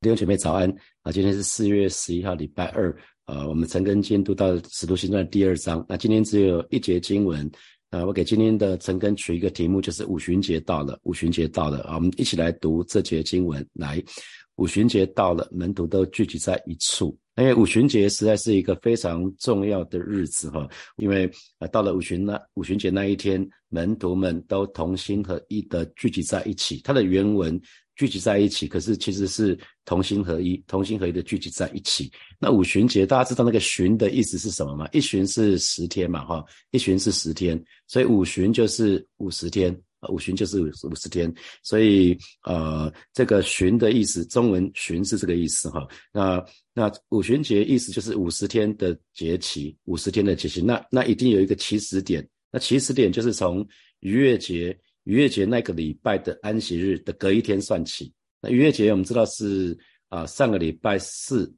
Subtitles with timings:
[0.00, 0.72] 弟兄姐妹早安
[1.02, 1.10] 啊！
[1.10, 2.96] 今天是四月十一号，礼拜二。
[3.26, 5.84] 呃，我们陈根今读到《使徒行传》第二章。
[5.88, 7.50] 那今天只有一节经文。
[7.90, 10.96] 呃，我给今天的陈根取一个题目，就是五旬节到了。
[11.02, 11.96] 五旬节到了啊！
[11.96, 13.66] 我们一起来读这节经文。
[13.72, 14.00] 来，
[14.54, 17.18] 五旬节到了，门徒都聚集在一处。
[17.36, 20.68] 因为五旬节实在是一个非常重要的日子哈。
[20.98, 21.28] 因为
[21.58, 26.80] 呃，到了五旬那五旬节那一天，门徒们都同心合意的聚集在一起。
[26.84, 27.60] 它的原文。
[27.98, 32.08] 聚集在一起，可是其实是同心合一，同心合一的聚集在一起。
[32.38, 34.88] 那五旬节，大家知道那个旬的意思是什么吗？
[34.92, 39.76] 一旬是十天嘛，哈，一旬是十天，所以五旬就是五十天，
[40.10, 41.34] 五旬就是五十天。
[41.64, 45.84] 所以呃，这个旬的意思，中文旬是这个意思哈。
[46.12, 46.40] 那
[46.72, 50.62] 那五旬节意思就是五十天的节期，五十天的节期。
[50.62, 53.66] 那那一定有一个起始点，那起始点就是从
[53.98, 54.78] 逾越节。
[55.08, 58.12] 逾越节那个礼拜的安息日的隔一天算起，
[58.42, 59.76] 那逾越节我们知道是
[60.10, 61.50] 啊上个礼拜四，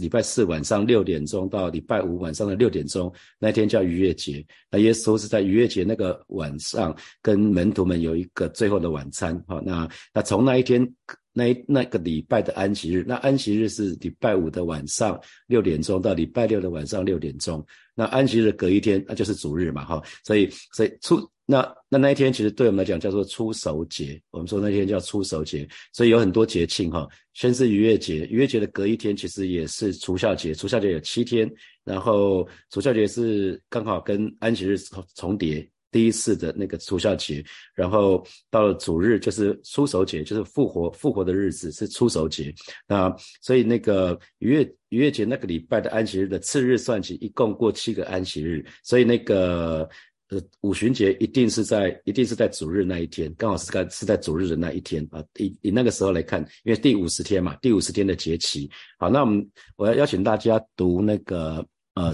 [0.00, 4.44] 礼拜四晚上六点钟到礼拜五晚上的六点钟，那天叫逾越节。
[4.72, 9.40] 那耶稣是在逾越节那个晚上跟门徒们有一个最后的晚餐。
[9.46, 10.84] 好，那那从那一天
[11.32, 21.24] 那那个礼拜的安息日，那安息日是礼拜五的晚上六点钟到礼拜六的晚上六点钟，那安息日隔一天，那就是主日嘛，哈，所以所以出。
[21.48, 27.06] 那那那一天其实对我们来讲叫做初守节，我们说那天叫初守节，所以有很多节庆哈。
[27.34, 31.48] 先是逾越节，逾越节的隔一天其实也是除孝节，除孝节有七天，
[31.84, 34.76] 然后除孝节是刚好跟安息日
[35.14, 37.44] 重叠，第一次的那个除孝节，
[37.76, 42.52] 然后到了主日就是初守节，就是复活复活的日子是初守节。
[42.88, 49.88] 那所以那个逾越逾越节那个礼拜的安息日的次日算起，一共过七个安息日，所以那个。
[50.28, 55.22] 呃，五旬节一定是在一定是在主日那一天，刚好是在是在主日的那一天啊。
[55.38, 58.68] 以以那个时候来看，因为第五十天嘛，第五十天的节期。
[58.98, 62.12] 好，那我们我要邀请大家读那个呃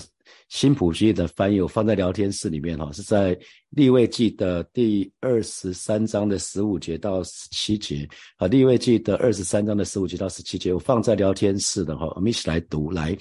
[0.51, 3.35] 新普西的翻译，我放在聊天室里面哈，是在
[3.70, 8.47] 立位记的第二十三章的十五节到十七节啊。
[8.47, 12.91] 立位记的二十三章的十五节到十七节，我放在聊天室的哈，我们一起来读。
[12.91, 13.17] 来，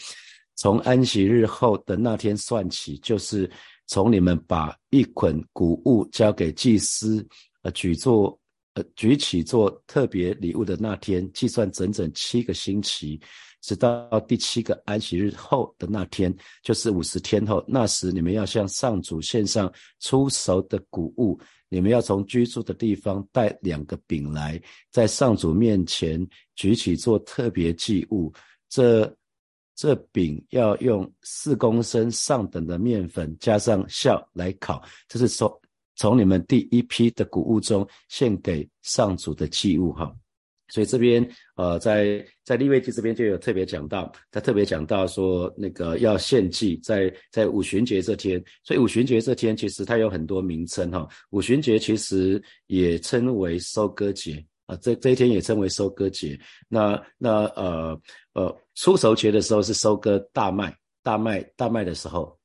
[0.57, 3.49] 从安息日后的那天算起，就是。
[3.91, 7.27] 从你们把一捆谷物交给祭司，
[7.61, 8.39] 呃，举作，
[8.75, 13.19] 呃，举起做特别礼物的那天，计算整整七个星期，
[13.59, 17.61] 直到第七个安息日后的那天，就是五十天后。
[17.67, 19.69] 那时你们要向上主献上
[19.99, 21.37] 出熟的谷物，
[21.67, 24.57] 你们要从居住的地方带两个饼来，
[24.89, 26.25] 在上主面前
[26.55, 28.31] 举起做特别祭物。
[28.69, 29.13] 这。
[29.81, 35.51] 这饼要用四公升上等的面粉加上酵来烤，这是从
[35.95, 40.15] 从你们第一批的谷物中献给上主的祭物哈。
[40.67, 51.09] 所以这边呃，在在利未记这边就有特别讲到，他特别讲到说那个要献祭在在五旬节这天，所以五旬节这天其实它有很多名称哈。
[51.31, 54.45] 五旬节其实也称为收割节。
[54.67, 56.39] 啊，这这一天也称为收割节。
[56.69, 57.99] 那那呃
[58.33, 62.37] 呃，出熟节的时候是收割大麦，大麦大麦的时候，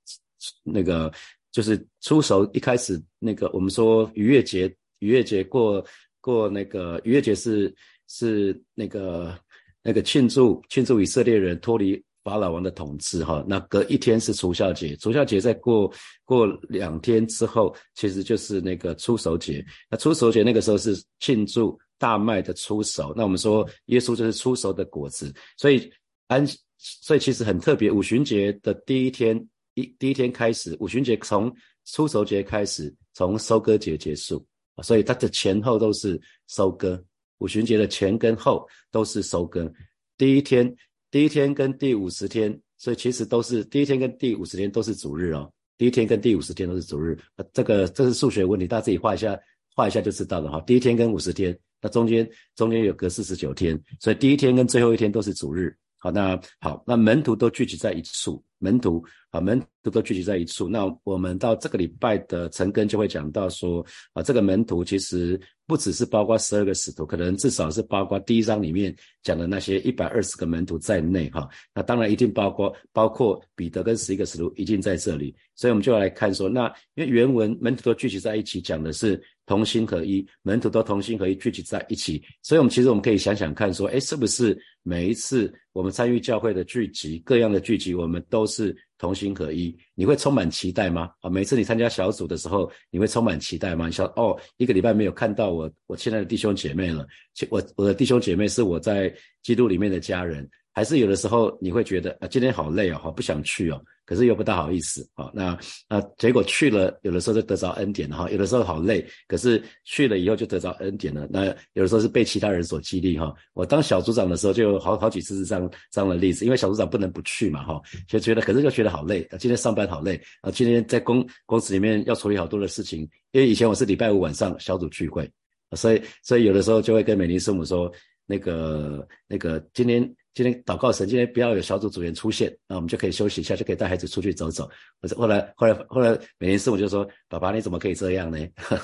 [0.65, 1.13] 那个
[1.53, 4.67] 就是出熟一开始那个我们说逾越节，
[4.99, 5.85] 逾越节过
[6.21, 7.73] 过那个逾越节是
[8.09, 9.39] 是那个
[9.81, 13.45] 那个庆祝庆祝以色列人脱离法老王的统治哈。
[13.47, 15.89] 那隔一天是除孝节，除孝节在过
[16.25, 19.65] 过两天之后，其实就是那个出熟节。
[19.89, 21.79] 那出熟节那个时候是庆祝。
[21.99, 25.91] 大麦的出熟，那我们说耶稣就是出熟的果子，所以
[26.27, 26.47] 安，
[26.79, 27.91] 所以其实很特别。
[27.91, 29.37] 五旬节的第一天，
[29.75, 31.51] 一第一天开始，五旬节从
[31.87, 34.45] 出熟节开始，从收割节结束，
[34.83, 37.03] 所以它的前后都是收割。
[37.39, 39.71] 五旬节的前跟后都是收割。
[40.19, 40.75] 第一天，
[41.11, 45.51] 第一天跟第五十天，所以其实都是第一天跟第五十天都是主日哦。
[45.79, 47.19] 第一天跟第五十天都是主日，
[47.53, 49.39] 这个这是数学问题，大家自己画一下，
[49.75, 50.61] 画一下就知道了哈。
[50.63, 51.59] 第一天跟五十天。
[51.81, 55.77] 那中间中间有隔四十九天，所以第一天跟最后一天都是主日。
[55.99, 60.69] 好，那好，那门徒都聚集在一处，门徒啊，门徒都聚集在一处。
[60.69, 71.49] 那我们到这个礼拜的陈根就会讲到说，啊，这个门徒其实不只是包括十二个使徒，可能至少是包括第一章里面讲的那些一百二十个门徒在内哈。
[71.75, 75.35] 那当然一定包括包括彼得跟十一个使徒一定在这里。
[75.55, 79.21] 所以我们就要来看说，那因为原文门徒都聚集在一起，讲的是。
[79.47, 91.11] 同心合一，门徒都同心合一聚集在一起，所以，我们其实我们可以想想看，说，哎，是不是每一次我们参与教会的聚集，各样的聚集，我们都是同心合一，你会充满期待吗？
[91.21, 93.87] 啊，每次你参加小组的时候，你会充满期待吗？
[93.87, 97.07] 你想哦，一个礼拜没有看到我我亲爱的弟兄姐妹了，
[97.49, 100.49] 我我的弟兄姐妹是我在基督里面的家人。
[100.77, 105.31] 还是有的时候你会觉得啊，今天好累哦，好不想去哦，可是又不大好意思啊。
[105.33, 105.59] 那
[105.89, 108.31] 那结果去了，有的时候就得着恩典了哈。
[108.31, 111.27] 有的时候好累，可是去了以后就得着恩典了。
[111.31, 113.35] 那有的时候是被其他人所激励哈。
[113.55, 119.39] 我当小组长的时候，就好好几次是这样这样的例子，因为小组长不能不去嘛哈，就觉得可是就觉得好累啊。
[119.39, 123.01] 今天上班好累啊，今天在公公司里面要处理好多的事情，
[123.33, 125.27] 因为以前我是礼拜五晚上小组聚会，
[125.75, 127.91] 所以所以有的时候就会跟美玲师母说，
[128.27, 130.15] 那个那个今天。
[130.37, 134.69] 今天祷告神，今天不要有小组组员出现，那我们就可以休息一下，就可以带孩子出去走走。
[135.01, 138.39] 可是后来，后来，后来，每年师母就说：“爸爸，你怎么可以这样呢？”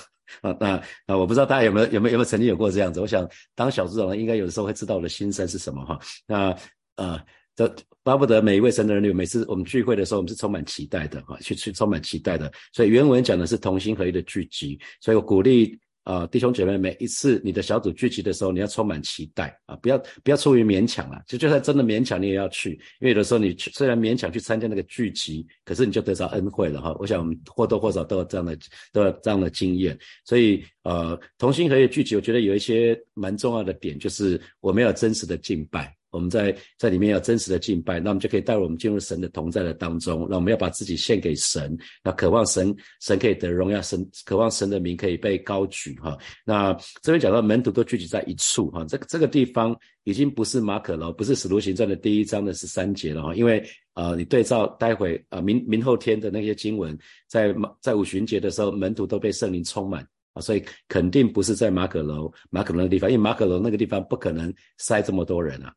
[0.40, 3.02] 啊，那那我不知道大家有没有有没有有没有曾经有过这样子？
[3.02, 6.00] 我想当小组长的，应该有的时候会知道我的心声是什么哈。
[6.26, 6.56] 那
[6.94, 7.22] 啊，
[7.54, 7.70] 这
[8.02, 12.50] 巴不得每一位神的儿女，每次我们聚会的时候，我们是充满期待的哈，去去充满期待的。
[12.72, 15.78] 所以原文讲的是同心合一的聚集，所以我鼓励。
[16.04, 19.76] 啊，弟兄姐妹，每一次你的小组聚集的时候，你要充满期待啊！
[19.76, 26.94] 不要不要出于勉强啊，就就算真的勉强，你也要去，因为有的时候你虽然勉强去参加那个聚集，可是你就得着恩惠了哈。
[26.98, 28.58] 我想我们或多或少都有这样的
[28.92, 35.94] 都有这样的经验，所以呃，同心合意聚集，我觉得有一些蛮重要的点，就是我们要真实的敬拜。
[36.12, 40.26] 我们在在里面要真实的敬拜，那我们就可以带入我们进入神的同在的当中。
[40.30, 46.16] 那我们要把自己献给神，那渴望神神可以得荣耀，神渴望神的名可以被高举哈。
[46.44, 46.72] 那
[47.02, 49.74] 这边讲到门徒都聚集在一处哈，这个这个地方
[50.04, 53.34] 已经不是马可楼，不是使徒行传的第一章的十三节了哈。
[53.34, 56.96] 因为呃，你对照待会啊明明后天的那些经文，
[57.28, 65.74] 在在五旬节的时候，门徒都被圣灵充满啊，所以肯定不是在马可楼马可楼的地方，因为马可楼那个地方不可能塞这么多人啊。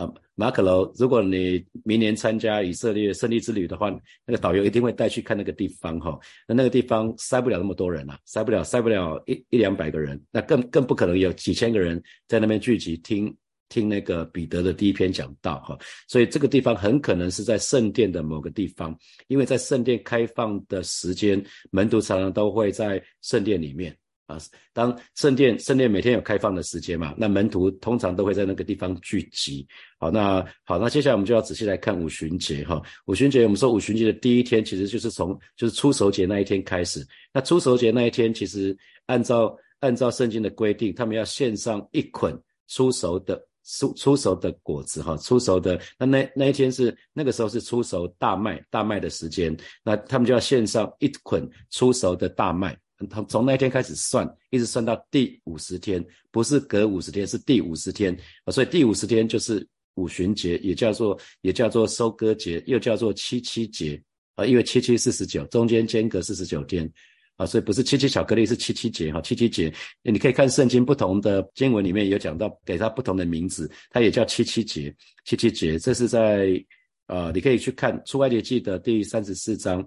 [0.00, 3.90] 啊，马可楼，如果你明年参加以色列胜利之旅的话，
[4.24, 6.18] 那个导游一定会带去看那个地方哈。
[6.48, 13.36] 那那个地方塞不了那么多人啊，塞不了，塞不了一一两百个人，那更更不可能有几千个人在那边聚集听
[13.68, 15.78] 听那个彼得的第一篇讲道哈。
[16.08, 18.98] 所以这个地方很可能是在圣殿的某个地方，
[19.28, 23.94] 因为在圣殿开放的时间，门徒常常都会在圣殿里面。
[24.30, 24.38] 啊，
[24.72, 29.66] 当圣殿圣殿每天有开放的时间嘛，那门徒通常都会在那个地方聚集。
[29.98, 32.80] 好，那好，那接下来我们就要仔细来看五旬节哈。
[33.06, 37.04] 五旬节，我们说五旬节的第一天其实就是从就是出手节那一天开始。
[37.32, 42.32] 那出手节那一天，其实按照按照圣经的规定，他们要献上一捆
[42.68, 52.78] 出熟的出出熟的果子哈，出熟的那那那一天是那个时候是出熟大麦大麦的时间，那他们就要献上一捆出熟的大麦。
[53.08, 58.14] 他从那一天开始算，一直算到第五十天，不是隔五十天，是第五十天
[58.44, 58.52] 啊。
[58.52, 64.00] 所以第五十天就是五旬节，也叫做也叫做收割节，又叫做七七节
[64.34, 64.44] 啊。
[64.44, 66.90] 因为七七四十九，中间间隔四十九天
[67.36, 69.20] 啊，所以不是七七巧克力，是七七节哈。
[69.22, 74.94] 七七节，你可以看圣经不同的经文里面有讲到，给它不同的名字，它也叫七七节。
[75.24, 76.62] 七七节，这是在
[77.06, 79.86] 呃，你可以去看出埃及记的第三十四章。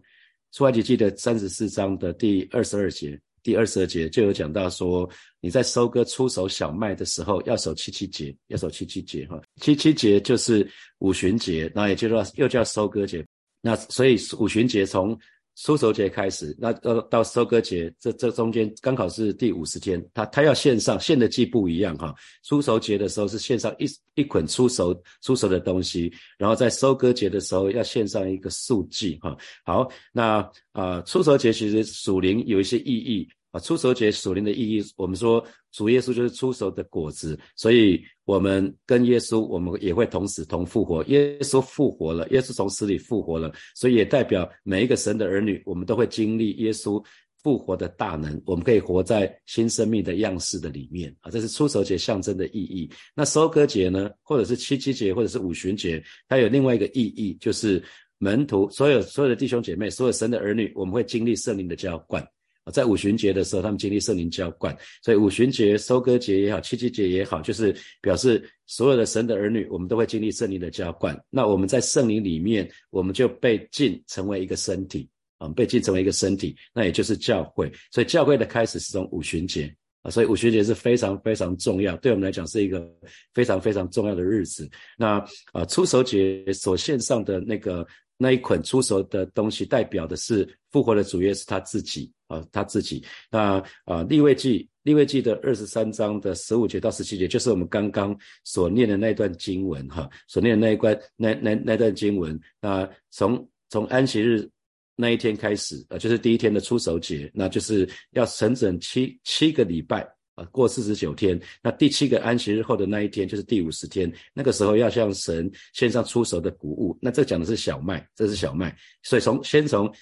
[0.54, 5.10] 出埃及记的三十四章的第二十二节，第二十二节就有讲到说，
[5.42, 9.42] 你在收割出手小麦的时候，要守七七节，要守七七节哈。
[9.60, 10.70] 七七节就是
[11.00, 13.26] 五旬节，那也就是说又叫收割节。
[13.62, 15.18] 那所以五旬节从
[15.56, 22.14] 出熟节开始，那到到收割节，这这中间刚好是第五十天，他他要线上线的季不一样哈。
[22.44, 23.86] 出熟节的时候是线上一
[24.16, 29.38] 一捆出熟出熟的东西，然后在收割节的时候要线上一个数据哈。
[29.63, 33.27] 好，那啊出熟节其实属灵有一些意义。
[33.53, 41.03] 啊，出手节属灵的意义，我们说主耶稣就是出手的果子，所以我们跟耶稣，我们也会同死同复活。
[41.03, 47.00] 耶稣复活了，耶稣从死里复活了，所以也代表每一个神的儿女，我们都会经历耶稣
[47.43, 51.15] 复活的大能，我们可以活在新生命的样式的里面。
[51.22, 52.89] 啊，这是出手节象征的意义。
[53.13, 57.83] 那收割节呢，或者是七七节，或者是五旬节，它有另外一个意义，就是
[58.17, 62.27] 门徒所有所有的弟兄姐妹，所有神的儿女，我们会经历圣灵的浇灌。
[62.72, 71.17] 在五旬节的时候，他们经历圣灵浇灌，所以五旬节、收割节也好，七七节也好，就是表示所有的神的儿女，我们都会经历圣灵的浇灌。
[71.29, 77.72] 那我们在圣灵里面，我们就被进成为一个身体，啊，被进成为一个身体，那也就是教会。
[77.91, 79.70] 所以教会的开始是从五旬节
[80.01, 82.89] 啊，所以五旬节是非常非常重要，对我们来讲是一个
[83.34, 84.70] 非常非常重要的日子。
[84.98, 87.86] 那啊，出手节所献上的那个。
[88.24, 93.03] 那一捆出手的东西，代表的是复活的主耶稣他自己啊，他自己。
[93.30, 102.39] 那啊，立位记，立位记的二十三章的十五节到十七节，就是我们刚刚所念的那段经文哈，所念的那一关那那那段经文。
[102.62, 104.50] 那从从安息日
[104.96, 111.40] 那一天开始，呃，就是第一天的出手节，那就是要整整七七个礼拜啊，过四十九天。
[111.62, 116.98] 那第七个安息日后的那一天就是第五十天，那个时候要向神献上出手的谷物。
[117.02, 119.94] 那这讲的是小麦，这是小麦，所以从先从。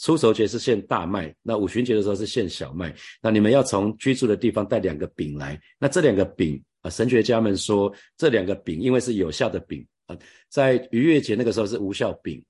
[0.00, 2.94] 出手节是献大麦，那五旬节的时候是献小麦。
[3.20, 5.60] 那你们要从居住的地方带两个饼来。
[5.76, 10.16] 那这两个饼啊，神学家们说这两个饼因为是有效的饼啊，
[10.48, 12.40] 在逾越节那个时候是无效饼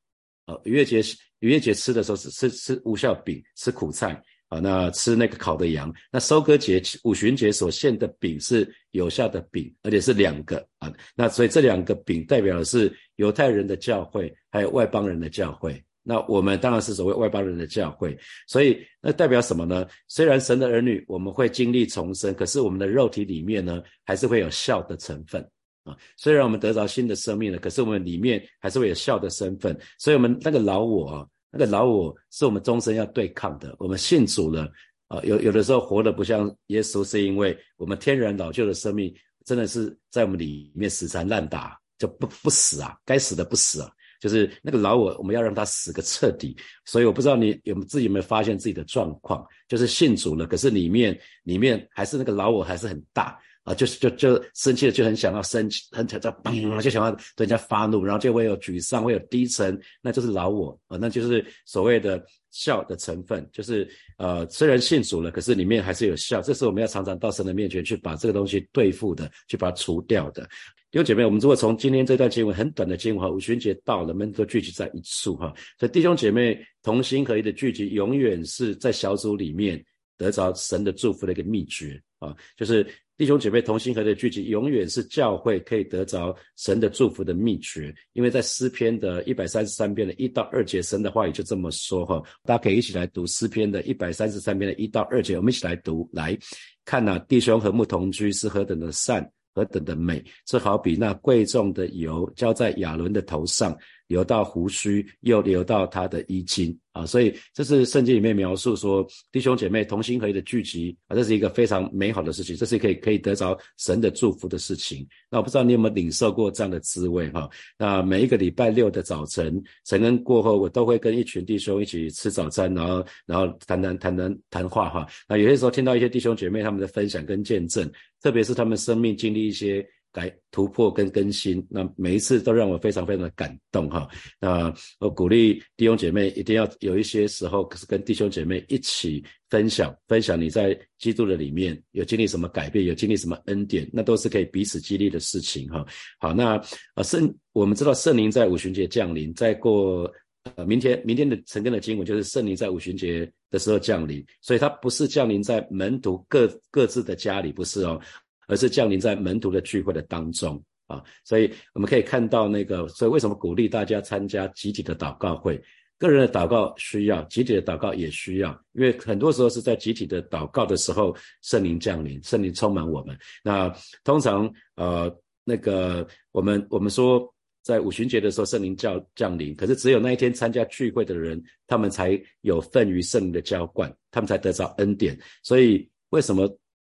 [0.44, 0.58] 啊。
[0.64, 1.00] 逾越节
[1.38, 4.58] 逾越节吃的时候是吃吃无效饼，吃苦菜啊。
[4.60, 5.92] 那吃那个烤的羊。
[6.10, 10.92] 那收割节五旬节所献的饼是有效的饼，而且是两个啊。
[11.14, 15.82] 那所以这两个饼代表的是犹太人的教会，还有外邦人的教会。
[16.02, 19.86] 那我们当然是所谓外邦人的教会，所以那代表什么呢？
[20.06, 25.46] 虽然神的儿女我们会经历重生，可是我们的肉体里面呢，还是会有笑的成分
[25.84, 25.94] 啊。
[26.16, 29.78] 虽然我们得着新的生命了，可是我们里面还是会有笑的身份。
[29.98, 33.74] 所以，我们那个老我啊，那个老我是我们终身要对抗的。
[33.78, 34.70] 我们信主了
[35.08, 39.14] 啊，有有的时候活得不像耶稣，是因为我们天然老旧的生命
[39.44, 43.90] 真的是在我们里面死缠烂打，就不不死啊，该死的不死啊。
[44.20, 46.56] 就是那个老我，我们要让他死个彻底。
[46.84, 53.38] 所以我不知道你有自己有没有发现自己的状况，就是信主了，可是里面里面还是那个老我还是很大
[53.68, 70.48] 啊，就是就就生气了，就很想要生气，很想要嘣，就想要对人家发怒，然后就会有沮丧，会有低沉，那就是老我啊，那就是所谓的笑的成分，就是呃虽然信主了，可是里面还是有笑，这是我们要常常到神的面前去把这个东西对付的，去把它除掉的。
[70.90, 75.52] 弟兄姐妹，我们如果从今天这段经文很短的经文哈，五旬节到了，我们都聚集在一处哈。
[75.78, 79.84] 所以弟兄姐妹同心合一的聚集，永远是在小组里面
[80.16, 82.34] 得着神的祝福的一个秘诀啊。
[82.56, 82.86] 就是
[83.18, 87.92] 弟兄姐妹同心合的聚集，永远是教会可以得着神的祝福的秘诀。
[88.12, 92.22] 因为在诗篇的一百三十三篇的一到二节，神的话语就这么说哈。
[92.44, 96.38] 大家可以一起来读诗篇的一百三十三篇的一到二节，我们一起来读，来
[96.84, 99.28] 看呐，弟兄和睦同居是何等的善。
[99.54, 103.76] 何等的美，这好比那贵重的油浇在亚伦的头上，
[104.08, 107.06] 流到胡须，又流到他的衣襟啊！
[107.06, 115.06] 所以这是圣经里面描述说，弟兄姐妹同心合一的聚集啊，这是一个非常美好的事情，这是可以可以得着神的祝福的事情。
[115.30, 117.48] 那我不知道你有没有领受过这样的滋味哈？
[117.78, 125.06] 那每一个礼拜六的早晨晨恩过后，我都会跟一群弟兄一起吃早餐，然后然后谈谈谈谈谈话哈。
[125.28, 127.88] 那有些时候听到一些弟兄姐妹他们的分享跟见证。
[128.20, 129.86] 特别是他们生命经历一些
[130.18, 134.08] 来突破跟更新，那每一次都让我非常非常的感动哈。
[134.40, 145.86] 那我鼓励弟兄姐妹一定要有一些时候是跟弟兄姐妹一起分享，分享你在基督的里面有经历什么改变，有经历什么恩典，那都是可以彼此激励的事情哈。
[146.18, 146.60] 好，那
[146.96, 150.12] 呃圣我们知道圣灵在五旬节降临，再过。
[150.56, 158.00] 呃，明天明天的晨更的经文就是圣灵在五旬节的时候降临，所以它不是降临在门徒各各自的家里，不是哦，
[158.48, 161.00] 而是降临在门徒的聚会的当中啊。
[161.24, 165.62] 所以我们可以看到那个，所以为什么鼓励大家参加集体的祷告会？
[165.96, 173.16] 个人的祷告需要，集体的祷告也需要，因为很多时候是在集体的祷告的时候，圣灵降临，圣灵充满我们。
[173.44, 177.32] 那通常呃，那个我们我们说。
[177.60, 185.18] 在五旬节的时候，圣灵降降临，可是只有那一天参加聚会的人，他们才有份于圣灵的浇灌，他们才得着恩典。
[185.42, 186.48] 所以为什么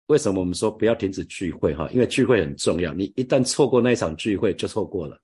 [0.09, 1.87] 为什么我们说不要停止聚会哈？
[1.93, 5.19] 因为聚会很重要，你一旦错过那一场聚会，就错过了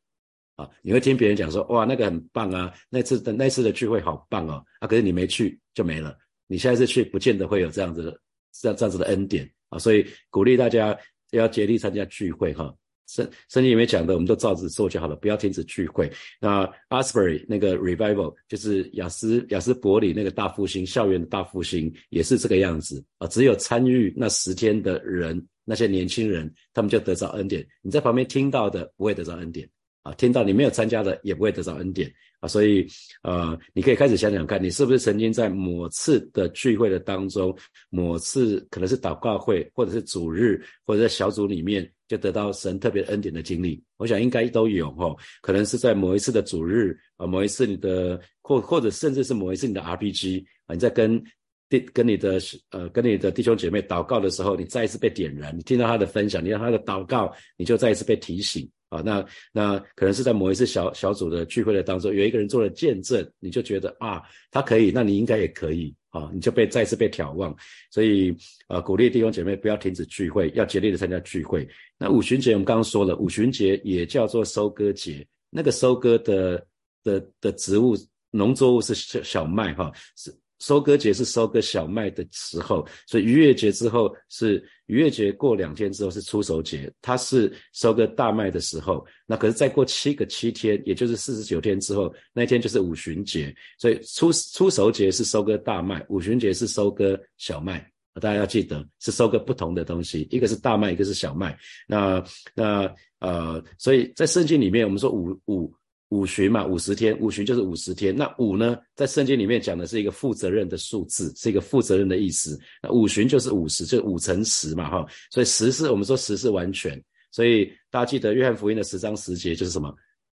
[0.58, 0.70] 啊！
[0.84, 4.88] 你会听别人讲说，哇，那个很棒啊，那次的那次的聚会好棒哦啊！
[4.88, 6.16] 可是你没去就没了，
[6.46, 8.20] 你下一次去不见得会有这样子的
[8.54, 9.80] 这样这样子的恩典啊！
[9.80, 10.96] 所以鼓励大家
[11.32, 12.74] 要竭力参加聚会哈。
[13.08, 16.12] 圣圣经里面讲的，我们都照着做就好了，不要停止聚会。
[16.40, 23.28] 那 Asbury 那个 Revival 就是雅斯雅斯伯里那个大复兴，校园的大复兴也是这个样子啊。
[23.28, 27.66] 只有参与那十天的人，那些年轻人，他们就得着恩典。
[27.82, 29.70] 你在旁边听到的不会得着恩典
[30.06, 32.08] 啊，听到你没有参加的也不会得到恩典
[32.40, 32.48] 啊。
[32.48, 32.86] 所以，
[33.24, 37.58] 呃，你可以开始想想看，你是不是曾经在某次的聚会的当中，
[37.90, 43.84] 某次可能是祷告会，或者是主日，或者在小组里面，就得到神特别恩典的经历？
[43.98, 51.20] 我想应该都有哈，可能是在某一次的主日啊，某一次你的，或或者甚至是某一次你的 RPG 啊，你在跟
[51.68, 58.70] 弟跟你的呃跟你的弟兄姐妹祷告的时候，你再一次被点燃，你听到他的分享，你让他的祷告，你就再一次被提醒。
[58.96, 64.22] 啊，那那可能是在某一次小小组的聚会的当中，有一个人做了见证，你就觉得啊，
[64.52, 67.56] 他可以，那你应该也可以啊，你就被再次被挑望。
[67.92, 68.36] 所以
[68.68, 71.68] 呃，鼓励弟兄姐妹不要停止聚会，要竭力的参加聚会。
[71.98, 76.66] 那五旬节我们刚刚说了，五旬节也叫做收割节，那个收割的
[77.04, 77.96] 的的植物，
[78.32, 89.06] 农作物是小小麦哈，是收割节是收割小麦的时候，所以逾越节之后是逾越节过两天之后是出手节，它是收割大麦的时候。
[89.26, 97.86] 那可是再过七个七天，也就是四十九天之后，那一天就是五旬节，所以出出手节是收割大麦，五旬节是收割小麦。
[98.22, 101.58] 大家要记得是收割不同的东西，一个是大麦，一个是小麦。
[101.86, 102.24] 那
[102.56, 105.74] 那呃，所以在圣经里面，我们说五五
[106.16, 108.16] 五旬嘛，五十天，五旬就是五十天。
[108.16, 112.58] 那五呢，在圣经里面讲的是一个负责任的数字，是一个负责任的意思。
[112.82, 115.06] 那五旬就是五十，就五乘十嘛，哈。
[115.32, 117.04] 所以十是我们说十是完全。
[117.32, 119.94] 所以大家记得约翰福音的十章十节就是什么？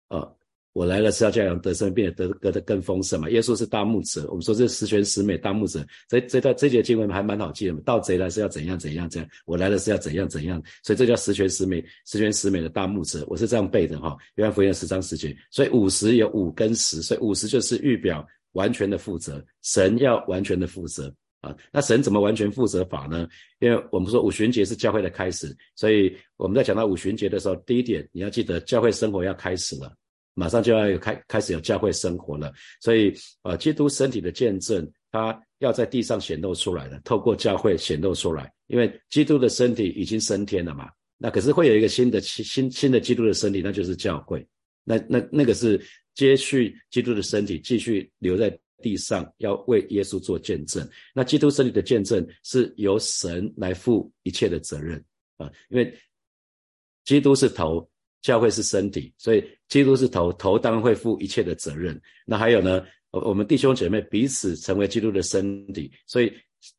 [0.08, 0.37] 呃。
[0.78, 3.28] 我来了是要叫人得生，并且得得的更丰盛嘛。
[3.30, 5.84] 耶稣是大牧者，我们说这十全十美大牧者。
[6.08, 7.80] 这这段这节经文还蛮好记的嘛。
[7.84, 13.24] 盗贼来是要怎样怎样怎样，我来了是要怎样怎样，所以这叫十全十美十全十美的大牧者。
[13.26, 14.16] 我是这样背的哈。
[14.36, 21.52] 约翰福音十章十节，所以五十有五跟十，所以五十就是预表完全的负责，神要完全的负责啊。
[21.72, 23.26] 那神怎么完全负责法呢？
[23.58, 29.92] 因为我们说五旬节是教会的开始，所以我们在讲到五旬节的时候，第一点你要记得教会生活要开始了。
[30.38, 38.52] 马上就要开开始有教会生活了，所以呃，基督身体的见证，它要在地上显露出来的，透过教会显露出来。
[38.68, 44.46] 因为基督的身体已经升天了嘛，那可是会有一个新的新新的基督的身体，那就是教会。
[44.84, 45.80] 那那那个是
[46.14, 50.88] 接续基督的身体，继续留在地上，要为耶稣做见证。
[51.12, 55.04] 那基督身体的见证是由神来负一切的责任
[55.36, 55.92] 啊，因为
[57.04, 57.90] 基督是头。
[58.22, 62.00] 教会是身体，所以基督是头，头当然会负一切的责任。
[62.26, 62.84] 那还有呢？
[63.10, 66.30] 我我们弟兄姐妹彼此成为基督的身体，所以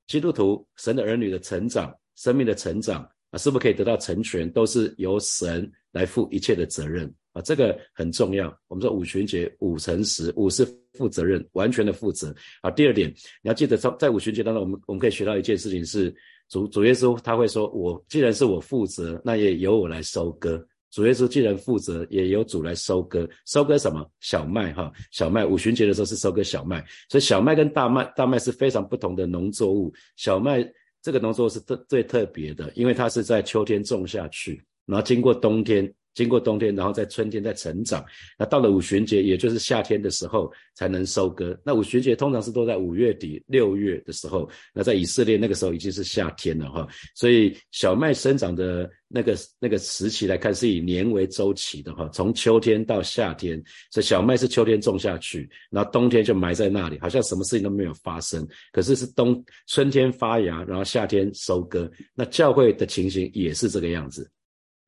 [0.05, 7.41] 基督徒神的儿女的成长、生命的成长啊，是不是可以得到成全，都是由神来负一切的责任啊？
[7.41, 8.55] 这个很重要。
[8.67, 12.31] 我们说五旬节五乘十，五是负责任，完全的负责
[12.61, 12.69] 啊。
[12.69, 13.09] 第二点，
[13.41, 16.15] 你要记得在在五旬节当中，我们我们可以学到一件事情是
[16.47, 20.63] 主主耶稣他会说：我既然是我负责，那也由我来收割。
[20.91, 23.27] 主耶稣既然负责，也由主来收割。
[23.45, 24.05] 收割什么？
[24.19, 25.45] 小麦哈，小麦。
[25.45, 29.93] 五旬节的时候是收割小麦，所以小麦跟大麦，大麦是非常不同的农作物。
[30.15, 30.67] 小麦
[31.01, 35.93] 这个农作物是特最特别的，因为它是在秋天种下去，然后经过冬天。
[36.13, 38.03] 经过冬天，然后在春天再成长。
[38.37, 41.57] 那到了五旬节，也就是夏天的时候才能收割。
[41.63, 44.49] 那五旬节通常是都在五月底六月的时候。
[44.73, 46.87] 那在以色列那个时候已经是夏天了哈。
[47.15, 52.09] 所以小麦生长的那个那个时期来看，是以年为周期的哈。
[52.11, 58.45] 从秋天到夏天，所以小麦是秋天种下去，然后冬天就埋在那里，好像什么事情都没有发生。
[58.71, 61.89] 可是是冬春天发芽，然后夏天收割。
[62.13, 64.29] 那教会的情形也是这个样子。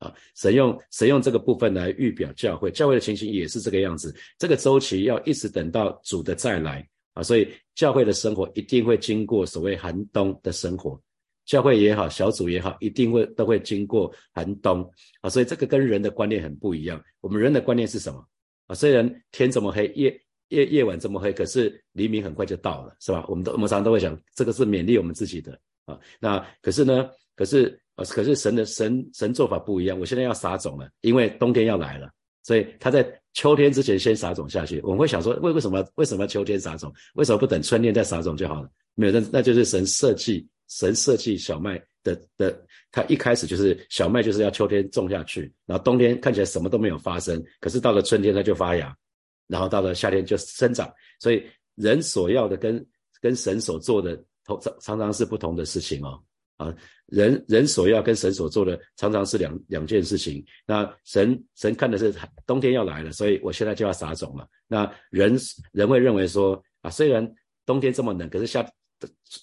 [0.02, 4.12] 啊，神用神用这个部分来预表教会，教会的情形也是这个样子。
[4.36, 6.84] 这个周期要一直等到主的再来
[7.14, 11.00] 啊，所以教会的生活一定会经过所谓寒冬的生活。
[11.44, 14.88] 教会也好，小组也好，一定会都会经过寒冬
[15.20, 15.30] 啊。
[15.30, 17.00] 所以这个跟人的观念很不一样。
[17.20, 18.26] 我们人的观念是什么
[18.66, 18.74] 啊？
[18.74, 23.24] 虽然天这么黑，夜夜夜晚这么黑，可是黎明很快就到了，是吧？
[23.28, 25.96] 我们都我们常常都会想，这个是勉励我们自己的啊。
[26.18, 27.08] 那可是呢？
[27.36, 27.78] 可是。
[27.94, 29.98] 啊，可是神的神神做法不一样。
[29.98, 32.10] 我现在要撒种了，因为冬天要来了，
[32.42, 34.80] 所以他在秋天之前先撒种下去。
[34.82, 36.92] 我们会想说，为为什么为什么秋天撒种？
[37.14, 38.70] 为什么不等春天再撒种就好了？
[38.94, 48.94] 没有，那那就是神设计，神设计小麦的的，他一开始就是小麦就是要秋天种下去，然后冬天看起来什么都没有发生，可是到了春天它就发芽，
[49.46, 50.92] 然后到了夏天就生长。
[51.20, 51.42] 所以
[51.74, 52.84] 人所要的跟
[53.20, 56.22] 跟神所做的，常常常是不同的事情哦。
[56.62, 56.74] 啊，
[57.06, 60.44] 人人所要跟神所做的常常是两两件事情。
[60.66, 62.14] 那神神看的是
[62.46, 64.46] 冬天要来了，所以我现在就要撒种了。
[64.68, 65.36] 那人
[65.72, 67.28] 人会认为说啊，虽然
[67.66, 68.66] 冬天这么冷，可是夏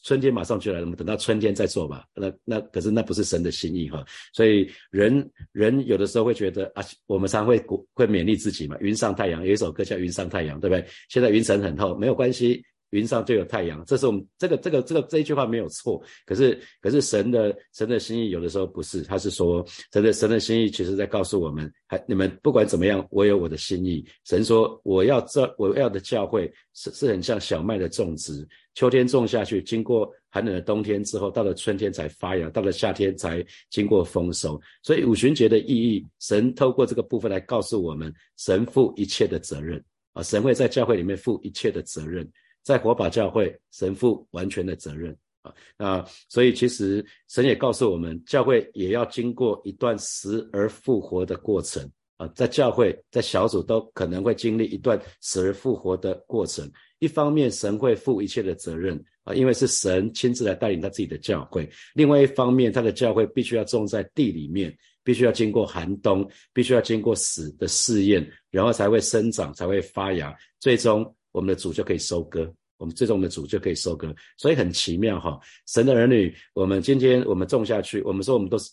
[0.03, 2.05] 春天马上就来了，我们等到春天再做吧。
[2.15, 4.05] 那那可是那不是神的心意哈。
[4.33, 7.61] 所以人人有的时候会觉得啊，我们常会
[7.93, 8.77] 会勉励自己嘛。
[8.79, 10.85] 云上太阳有一首歌叫《云上太阳》，对不对？
[11.09, 12.63] 现在云层很厚，没有关系。
[12.91, 16.01] 云上就有太阳，这是我们这个这个这个这一句话没有错。
[16.25, 24.05] 可是可是神的神的心意有的时候不是，他是说神的神的心意，其实在告诉我们，还你们不管怎么样，我有我的心意。
[24.25, 34.59] 神说我要这我要的教会是是很像小麦的种植，秋天种下去，经过寒冷的冬天之后，到了春天才发芽，到了夏天才经过丰收。
[34.81, 42.27] 所以五旬节的意义，神透过这个部分来告诉我们，神负一切的责任啊，神会在教会里面负一切的责任。
[42.63, 45.53] 在火把教会，神负完全的责任啊！
[45.77, 56.69] 那所以其实神也告诉我们，教会也要经过一段死而复活的过程啊，在教会、在小组都可能会经历一段死而复活的过程。
[56.99, 72.51] 一方面，神会负一切的责任啊，因为是神亲自来带领他自己的教会；另外一方面，他的教会必须要种在地里面，必须要经过寒冬，必须要经过死的试验，然后才会生长，才会发芽，最终我们的主就可以收割。
[72.77, 74.15] 我们最终的主就可以收割。
[74.37, 78.71] 所以很奇妙哈，神的儿女，我们今天我们种下去，我们说我们都是。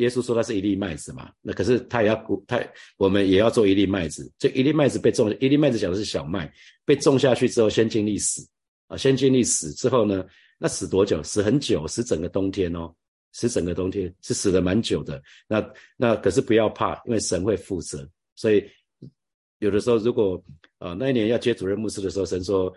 [0.00, 2.62] 耶稣说他是一粒麦子嘛，那可是他也要他
[2.98, 4.30] 我们也要做一粒麦子。
[4.38, 6.52] 这一粒麦子被种，一粒麦子讲的是小麦，
[6.84, 8.46] 被种下去之后，先经历死
[8.88, 10.22] 啊，先经历死之后呢，
[10.58, 11.22] 那死多久？
[11.22, 12.94] 死很久，死整个冬天哦，
[13.32, 15.22] 死整个冬天是死的蛮久的。
[15.48, 18.06] 那那可是不要怕，因为神会负责。
[18.34, 18.62] 所以
[19.60, 20.44] 有的时候，如果
[20.78, 22.72] 啊那一年要接主任牧师的时候，神说。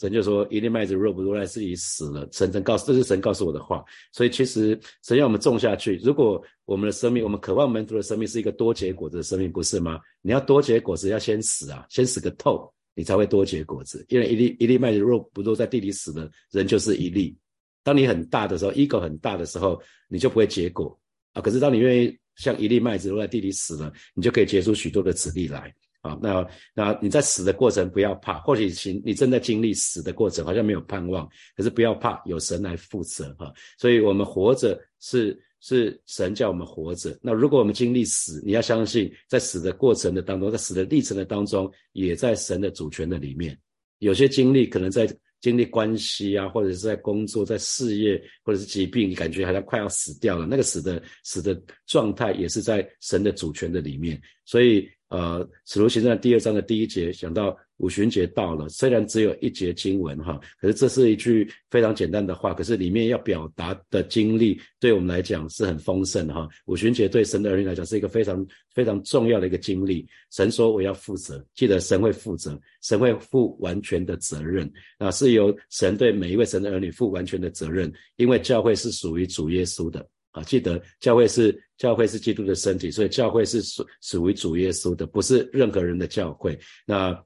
[0.00, 3.84] 神就说：“一粒麦子若不如来，自己死了。”神神告诉，这是神告诉我的话。
[4.14, 5.98] 所以其实神要我们种下去。
[6.02, 10.00] 如果我们的生命，我们渴望门徒的生命是一个多结果子的生命，不是吗？
[10.22, 14.04] 你要多结果子，要先死啊，先死个透，你才会多结果子。
[14.08, 17.36] 因为一粒一粒麦子若不落在地里死了，人就是一粒。
[17.84, 19.78] 当你很大的时候，ego 很大的时候，
[20.08, 20.98] 你就不会结果
[21.34, 21.42] 啊。
[21.42, 25.72] 可是当你愿意像一粒麦子落在地里死了，你就可以结出许多的子粒来。
[26.08, 33.52] 啊，那那你在死的过程不要怕，或许行你正在经历死的过程，好像没有盼望，可是不要怕，有神来负责哈。
[33.78, 37.18] 所以我们活着是是神叫我们活着。
[37.20, 43.58] 那如果我们经历死，你要相信，在死的过程的当中，在死的历程的当中，也在神的主权的里面。
[43.98, 45.06] 有些经历可能在
[45.40, 54.88] 经历关系啊，或者是在工作、在事业，或者是疾病，你感觉好像快要死掉了，那个死的死的状态也是在神的主权的里面，所以。
[55.08, 66.46] 呃，使徒行传第二章的第一节讲到五旬节到了，虽然只有一节经文哈，可是这是一句非常简单的话，可是里面要表达的经历对我们来讲是很丰盛哈。
[66.66, 70.06] 五旬节对神的儿女来讲是一个非常非常重要的一个经历。
[70.30, 80.06] 神说我要负责，记得神会负责，神会负完全的责任啊，是由神对每一位神的儿女负完全的责任，因为教会是属于主耶稣的。
[80.32, 86.58] 啊，记得教会是教会是基督的身体，所以教会是属属于主耶稣的，不是任何人的教会。
[86.84, 87.16] 那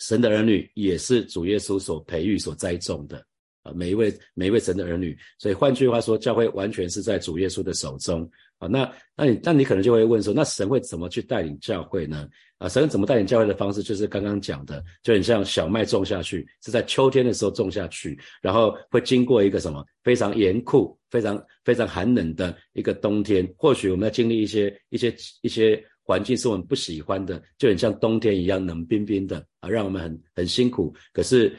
[0.00, 3.24] 神的儿女也是主耶稣所培育、所栽种的
[3.62, 5.16] 啊，每一位每一位神的儿女。
[5.38, 8.28] 所以换句话说，教会完全是在主耶稣的手中
[8.60, 8.68] 啊。
[8.68, 12.28] 那那你那你可能就会问说，那神会怎么去带领教会呢？
[12.58, 23.50] 啊，神怎么带领教会的方式，就是刚刚讲的，就很像小麦种下去，是在秋天的时候种下去，然后会经过一个什么非常严酷、非常非常寒冷的一个冬天。
[23.56, 30.94] 或许我们要经历一些一些一些环境是我们不喜欢的，就很像冬天一样冷冰冰的啊，让我们很很辛苦。
[31.14, 31.56] 可是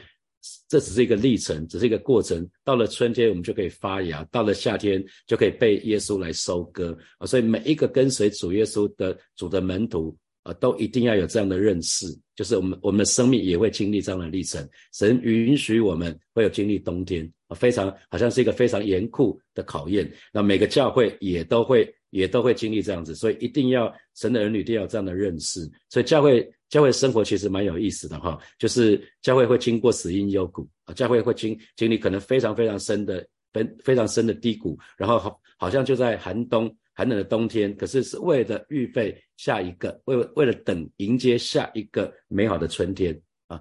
[0.68, 2.48] 这只是一个历程，只是一个过程。
[2.64, 7.26] 到了春天，我们就可以发芽；到了夏天，就可以被耶稣来收割啊。
[7.26, 10.16] 所以每一个跟随主耶稣的主的门徒。
[10.44, 14.68] 啊，都一定要有这样的认识，就是我们我们的生命也会经历这样的历程。
[14.92, 20.12] 神允许我们会有经历冬天啊，非常好像是一个非常严酷的考验。
[20.32, 25.60] 那每个教会也都会也都会经历这样子，所以一定要神的儿女一定要有这样的认识。
[25.88, 36.74] 所以教会教会生活其实蛮有意思的哈，就是教会会经过死荫幽谷啊，教会会经经历可能非常非常深的非非常深的低谷，然后好好像就在寒冬。
[36.94, 43.58] 寒冷的冬天，可是是为了预备下一个，为为了等迎接下一个美好的春天啊。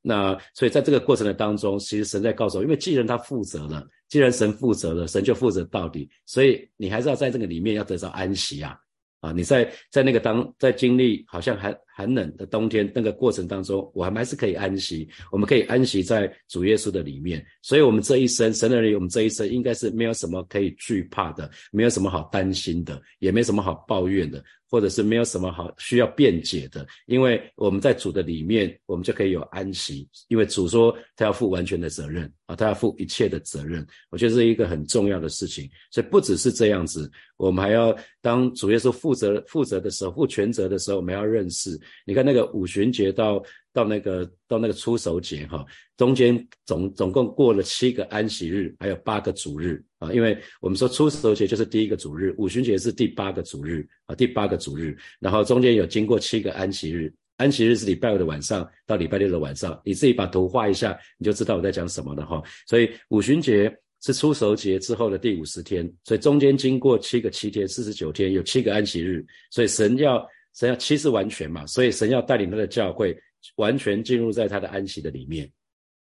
[0.00, 8.78] 那所以在这个过程的当中，其实神在告诉我，因为既然他负责了，既然神负责了，神就负责到底，所以你还是要在这个里面要得到安息啊。
[9.20, 17.44] 啊，你在在那个当在经历好像寒寒冷的冬天那个过程当中，我们还是可以安息，我们可以安息在主耶稣的里面。
[17.60, 24.42] 所以，我们这一生，神的儿女，我们这一生应该是没有什么可以惧怕的，没有什么好担心的，也没什么好抱怨的。
[24.72, 30.08] 或者是没有什么好需要辩解的，因为我们在主的里面，我们就可以有安息。
[30.28, 33.86] 因为主说他要负完全的责任啊，他要负一切的责任。
[34.08, 35.68] 我觉得是一个很重要的事情。
[35.90, 41.78] 所以不只是这样子，我们还要当主耶稣负责负责的时候，负全责的时候，我们要认识。
[42.06, 43.42] 你看那个五旬节到。
[43.74, 45.64] 到那个到那个出手节哈，
[45.96, 62.42] 中间总总共过了七个安息日，还有八个主日啊，因为我们说出手节就是第一个主日，五旬节是第八个主日啊，第八个主日，然后中间有经过七个安息日，安息日是礼拜五的晚上到礼拜六的晚上，你自己把图画一下，你就知道我在讲什么了哈。
[62.66, 73.16] 所以五旬节是出手节之后的第五十天，所以中间经过七个七天，四十九天，有七个安息日，所以神要神要七是完全嘛，所以神要带领他的教会。
[73.56, 75.50] 完全进入在他的安息的里面，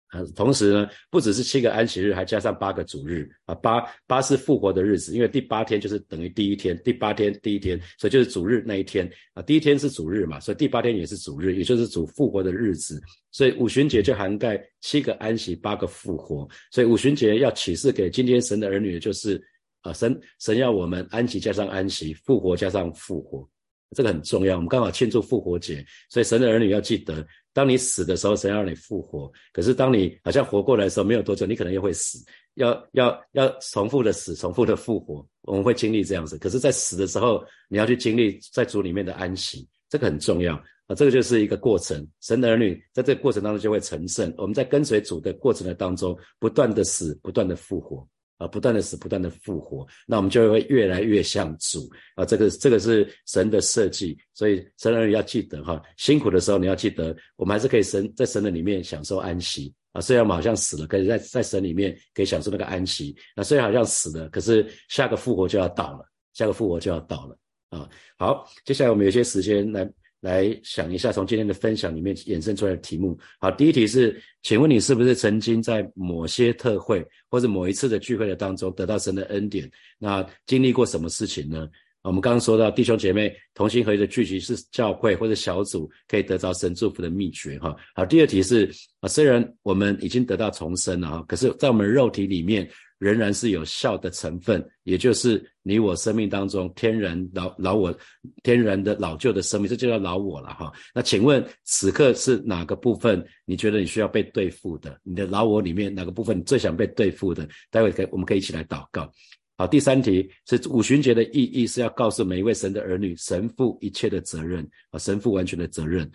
[0.09, 19.43] 啊，同时呢，不只是七个安息日，还加上八个主日啊，八八是复活的日子，因为第八天就是等于第一天，第八天第一天，所以就是主日那一天啊，第一天是主日嘛，所以第八天也是主日，也就是主复活的日子，所以五旬节就涵盖七个安息，八个复活，所以五旬节要启示给今天神的儿女，就是
[19.81, 23.49] 啊，神神要我们安息加上安息，复活加上复活。
[23.91, 32.17] 这个很重要，我们刚好庆祝复活节，所以神的儿女要记得，当你死的时候，神要让你复活；可是当你好像活过来的时候，没有多久，你可能又会死，
[32.55, 36.37] 要要要重复的死，重复的复活，我们会经历这样子。
[36.37, 40.55] 可是，在死的时候，你要去经历在主里面的安息，这个很重要
[40.87, 40.95] 啊！
[40.95, 44.33] 这个就是一个过程，神的儿女在这个过程当中就会成圣。
[44.37, 48.05] 我们在跟随主的过程的当中，不断的死，不断的复活。
[48.37, 52.25] 啊，不断的死，不断的复活，那我们就会越来越像主啊！
[52.25, 60.01] 这个这个是神的设计，所以神人要记得哈，辛苦的时候你要记得，我们还是可以神在神的里面享受安息啊。
[60.01, 63.15] 虽然我们好像死了，可是在在神里面可以享受那个安息。
[63.35, 67.37] 那虽然好像死了，可是下个复活就要到了，下个复活就要到了
[67.69, 67.89] 啊！
[68.17, 69.89] 好，接下来我们有些时间来。
[70.25, 73.15] 来想一下，从今天的分享里面衍生出来的题目。
[73.39, 79.69] 好，第一题是，请问你是不是曾经在某些特会或者某一次的聚会的当中得到神的恩典？
[79.99, 81.69] 那经历过什么事情呢？
[82.01, 87.59] 我们刚刚说到弟兄姐妹同心合一的聚集是教会或者小组可以得到神祝福的秘诀。
[87.59, 88.67] 哈，好，第二题是
[89.01, 92.67] 啊，虽然我们已经得到重生了哈，可是在我们肉体里面。
[93.05, 97.95] 仍然是有效的成分，也就是你我生命当中天然老老我
[98.41, 100.73] 天然的老旧的生命，这就叫老我了哈。
[100.91, 104.99] 那请问此刻是哪个部分你觉得你需要被对付的？
[105.03, 107.47] 你的老我里面哪个部分你最想被对付的？
[107.69, 109.07] 待会可以我们可以一起来祷告。
[109.55, 116.09] 好，第三题是五旬节的意义是要告诉每一位神的儿女，神负一切的责任啊，神负完全的责任。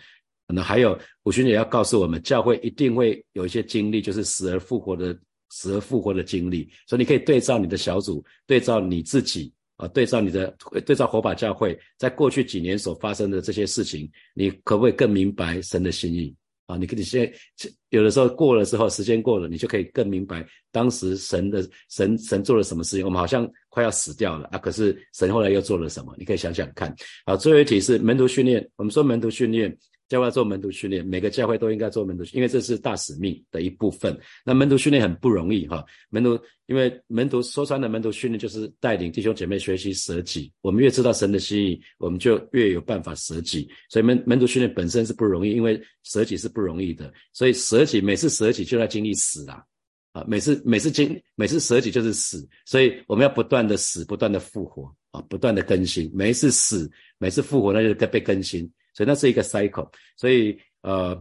[0.53, 5.17] 那还有五旬节要告诉我们，教会一定会有一些经历，就是死而复活的。
[5.51, 16.33] 死而复活的经历，所以你可以对照你的小组，对照你自己啊，对照你的，对照火把教会在过去几年所发生的这些事情，你可不可以更明白神的心意
[16.67, 16.77] 啊？
[16.77, 17.19] 你可以现
[17.57, 23.05] 在有的时候过了之后，时间过了，你就可以更明白当时神的神神做了什么事情。
[23.05, 26.15] 我们好像快要死掉了啊，可是神后来又做了什么？
[26.17, 26.95] 你可以想想看。
[27.25, 28.65] 好，最后一题是门徒训练。
[28.77, 29.77] 我们说门徒训练。
[30.11, 34.19] 教会做门徒训练，每个教会都应该做门徒训，因为这是大使命的一部分。
[34.43, 40.51] 那门徒训练很不容易哈，门徒因为门徒说穿了门徒训练就是带领弟兄姐妹学习舍己。
[40.59, 43.69] 我们越知道神的心意，我们就越有办法舍己。
[43.89, 47.09] 所以门门徒训练本身是不容易，因为舍己是不容易的。
[47.31, 49.63] 所以舍己每次舍己就要经历死啦，
[50.11, 56.11] 啊，每次每次经每次舍己就是死，所以我们要不断的死，不断的复活啊，不断的更新。
[56.13, 58.69] 每一次死，每次复活，那就被更新。
[58.93, 61.15] 所以那是一个 cycle，所以呃，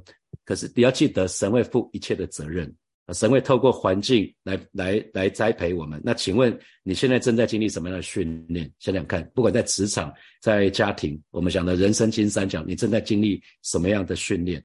[0.44, 2.72] 可是你要记得，神会负一切的责任，
[3.12, 6.00] 神会透过环境来来来栽培我们。
[6.04, 8.70] 那请问你现在正在经历什么样的训练？
[8.78, 14.62] 想想看，不管在职场、在家庭，我们讲的人生金三角，你正在经历什么样的训练？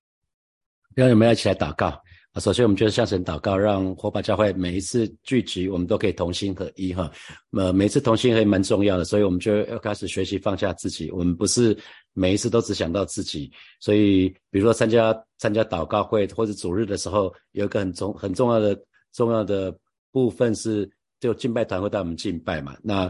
[0.96, 1.88] 让我们要一起来祷告
[2.32, 2.40] 啊。
[2.40, 7.12] 首先，我们就是向神祷告，让火把教会每一次聚集，我们都可以同心合一哈。
[7.52, 11.12] 呃，每次同心合一蛮重要的，所以我们就要开始学习放下自己。
[11.12, 11.78] 我们不是
[12.16, 18.76] 每一次都只想到自己，所以比如说参加参加祷告会或者主日的时候，有一个很重很重要的
[19.14, 19.78] 重要的
[20.12, 22.76] 部分是，就敬拜团会带我们敬拜嘛。
[22.82, 23.08] 那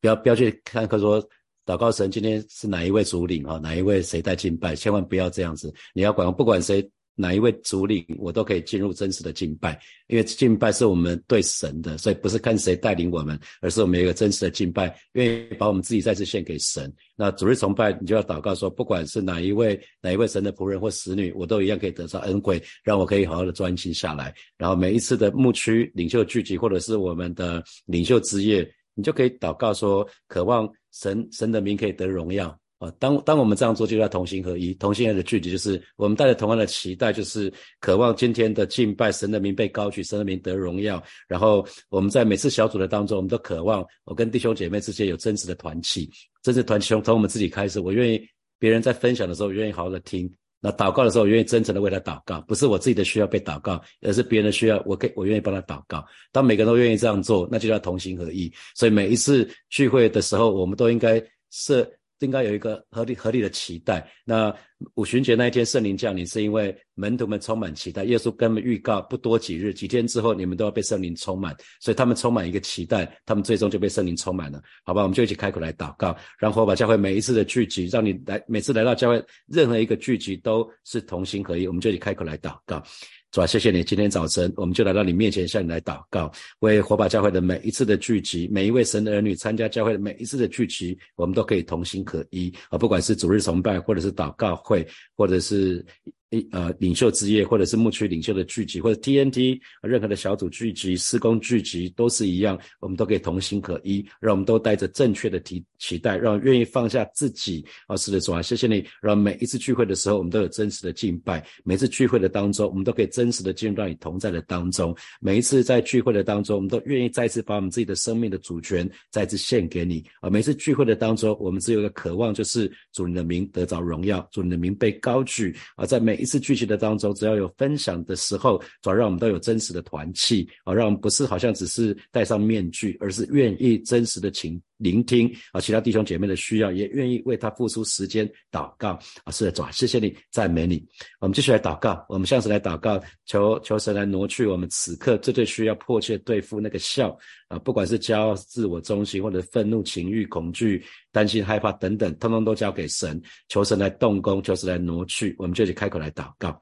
[0.00, 1.22] 不要不要去看，课说
[1.64, 5.72] 祷告神今天是哪一位主领哈，哪一位谁带敬拜，千万不要这样子。
[5.94, 6.90] 你要管不管谁。
[7.16, 9.76] 哪一位主领，我都可以进入真实的敬拜，
[10.06, 16.92] 因为敬拜是我们对神的，所以不是看谁带领我们，而是我们有一个真实的敬拜，愿意把我们自己再次献给神。
[17.16, 24.34] 那主日崇拜，你就要祷告说，不管是哪一位哪一位神的仆人或使女，我都一样可以得到恩惠，让我可以好好的专心下来。
[24.58, 32.56] 然后每一次的牧区领袖聚集，或者是我们的领袖之夜，你就可以祷告说，渴望神神的名可以得荣耀。
[32.78, 34.74] 啊，当当我们这样做，就叫同心合一。
[34.74, 41.02] 同心合的具体就是我们带着同样的期待，就是渴望今天的敬拜神的名被高举，神的名得荣耀。
[41.26, 46.10] 然后我们在每次小组的当中，我们都渴望我跟弟兄姐妹之间有真实的团契，
[46.42, 47.80] 真实团契从从我们自己开始。
[47.80, 48.20] 我愿意
[48.58, 50.28] 别人在分享的时候，愿意好好的听；
[50.60, 56.04] 那祷告的时候，我愿意真诚的为他祷告，不是我自己的需要被祷告，而是别人的需要，我可我愿意帮他祷告。
[56.30, 58.52] 当每个人都愿意这样做，那就叫同心合一。
[58.74, 61.90] 所以每一次聚会的时候，我们都应该设。
[62.20, 64.08] 应该有一个合理合理的期待。
[64.24, 64.54] 那
[64.94, 68.04] 五旬节那一天圣灵降临，是因为门徒们充满期待。
[68.04, 74.62] 耶稣跟他们预告，不多几日，几天之后，你们都要被圣灵充满，所以他们充满一个期待，他们最终就被圣灵充满了。
[74.84, 81.66] 好吧，我们就一起开口来祷告，然后把教会每一次的聚集，让你来每次来到教会任何一个聚集都是同心合一。
[81.66, 82.82] 我们就一起开口来祷告。
[83.32, 83.84] 主啊，谢谢你！
[83.84, 92.78] 今天早晨，我们就来到你面前，向你来祷告，为火把教会的每一次的聚集，每一位神的儿女参加教会的每一次的聚集，我们都可以同心合一啊！
[92.78, 95.84] 不管是主日崇拜，或者是祷告会，或者是。
[96.30, 107.64] 一呃，领袖之夜，或者是牧区领袖的聚集，或者 TNT 任何的小组聚集、施工聚集，都是一样，我们都可以同心合一，让我们都带着正确的提期待，让愿意放下自己。
[107.86, 114.96] 啊，是的，主啊，谢谢你，让每一次聚会的时候，我们都有真实的敬拜；每次聚会的当中，我们都可以真实的进入到你同在的当中。
[115.20, 120.04] 每一次在聚会的当中，我们都愿意再次把我们自己的生命的主权再次献给你。
[120.20, 125.54] 啊，每次聚会的当中，我们只有一个渴望，就是主你的名得着荣耀，主你的名被高举。
[125.76, 139.32] 啊，在每一次聚集的当中，只要有分享的时候，主要让我们都有真实的团气啊，让我们不是好像只是戴上面具，而是愿意真实的情聆听啊，其他弟兄姐妹的需要，也愿意为他付出时间祷告啊。
[139.32, 140.84] 是的，主，谢谢你，赞美你。
[141.20, 147.16] 我们继续来祷告，我们向神来祷告，求求神来挪去我们此刻最最需要迫切对付那个笑
[147.48, 150.84] 啊，不管是骄傲、自我中心，或者愤怒、情欲、恐惧。
[151.12, 155.34] 担心、害怕等等，通通都交给神，求神来动工，求神来挪去。
[155.38, 156.60] 我们就去开口来祷告。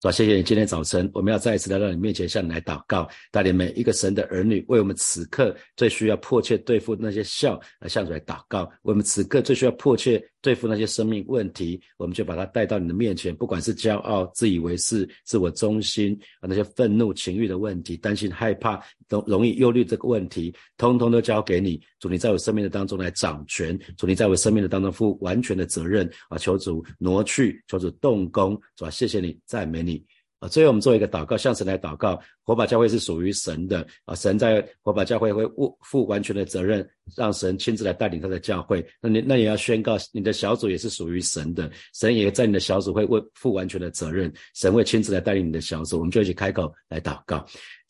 [0.00, 8.64] 主，谢谢你今天早晨，我们要再一次来到你面前，向你来祷告，带领每一个神的儿女，为我们此刻最需要迫切对付那些笑，来向主来祷告。
[8.82, 13.34] 为我们此刻最需要迫切对付那些生命问题，我们就把它带到你的面前。
[13.34, 18.78] 不管是骄傲、自以为是、自我中心啊，那些愤怒、情欲的问题，担心、害怕。
[19.08, 26.36] 容容易忧虑这个问题，通通都交给你，主你在我生命的当中来掌权，主你在我生命的当中负完全的责任啊！
[26.36, 30.04] 求主挪去，求主动工，主啊，谢谢你，赞美你
[30.44, 30.48] 啊！
[30.48, 32.20] 最后我们做一个祷告，向神来祷告。
[32.42, 38.86] 火把教会是属于神的啊，神在火把教会会负负完全的责任，让神亲自来带领他的教会。
[39.00, 45.98] 那你那也要宣告，你的小组也是属于神的，神也在你的小组会为负完全的责任，神会亲自来带领你的小组。
[45.98, 47.42] 我们就一起开口来祷告，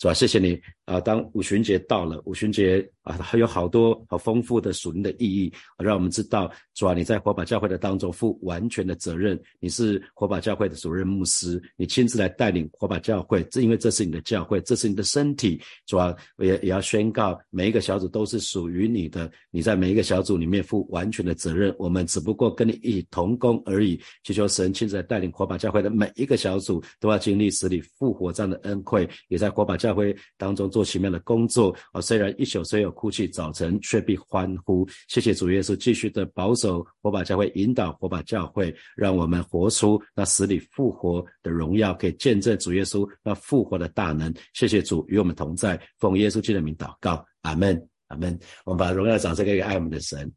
[0.05, 1.01] 主啊，谢谢你啊！
[1.01, 14.45] 当五旬节到了，五旬节啊，还有好多好丰富的属灵的意义，让我们知道，主啊，你在火把教会的当中负完全的责任，你是火把教会的主任牧师，你亲自来带领火把教会，这因为这是你的教。
[14.45, 23.99] 会，这是你的身体，主要也也要宣告，每一个小组都是属于你的，你在每一个小组里面负完全的责任，我们只不过跟你一起同工而已。
[24.23, 31.75] 祈求神亲自来带领火把教会的每一个小组，都要经历死里复活这样的恩惠，也在火把教会当中做奇妙的工作。
[31.93, 34.87] 啊，虽然一宿虽有哭泣，早晨却必欢呼。
[35.09, 44.35] 谢谢主耶稣，继续的保守火把教会，引导火把教会，让我们活出那死里复活的荣耀，可以见证主耶稣那复活的大能。
[44.53, 48.39] 谢谢主与我们同在，奉耶稣基督的名祷告，阿门，阿门。
[48.65, 50.31] 我们把荣耀掌声给爱我们的神。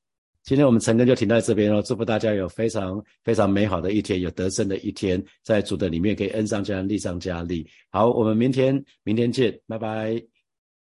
[0.48, 7.68] 今天我们陈哥就停在这边哦，祝福大家有非常非常美好的一天，有得胜的一天，在主的里面可以恩上加恩，利上加利。
[7.92, 10.37] 好，我们明天明天见，拜拜。